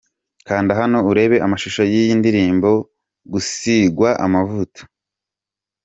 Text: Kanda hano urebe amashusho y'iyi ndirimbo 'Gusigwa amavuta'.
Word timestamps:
Kanda 0.47 0.71
hano 0.79 0.97
urebe 1.09 1.37
amashusho 1.45 1.81
y'iyi 1.91 2.13
ndirimbo 2.21 2.69
'Gusigwa 2.81 4.09
amavuta'. 4.25 4.83